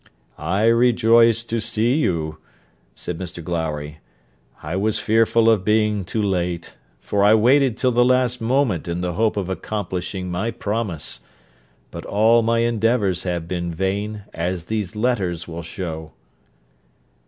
'I 0.39 0.65
rejoice 0.65 1.43
to 1.43 1.61
see 1.61 1.97
you,' 1.99 2.39
said 2.95 3.19
Mr 3.19 3.43
Glowry; 3.43 3.99
'I 4.63 4.77
was 4.77 4.97
fearful 4.97 5.47
of 5.47 5.63
being 5.63 6.05
too 6.05 6.23
late, 6.23 6.75
for 6.99 7.23
I 7.23 7.35
waited 7.35 7.77
till 7.77 7.91
the 7.91 8.03
last 8.03 8.41
moment 8.41 8.87
in 8.87 9.01
the 9.01 9.13
hope 9.13 9.37
of 9.37 9.47
accomplishing 9.47 10.31
my 10.31 10.49
promise; 10.49 11.19
but 11.91 12.03
all 12.03 12.41
my 12.41 12.61
endeavours 12.61 13.21
have 13.29 13.47
been 13.47 13.71
vain, 13.71 14.23
as 14.33 14.65
these 14.65 14.95
letters 14.95 15.47
will 15.47 15.61
show.' 15.61 16.11